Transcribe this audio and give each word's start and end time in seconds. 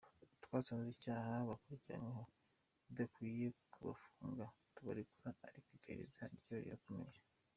Twasanze 0.43 0.89
icyaha 0.95 1.31
bakurikiranyweho 1.49 2.23
bidakwiye 2.85 3.47
kubafunga 3.73 4.43
turabarekura 4.73 5.29
ariko 5.47 5.67
iperereza 5.77 6.21
ryo 6.39 6.55
rirakomeje. 6.63 7.21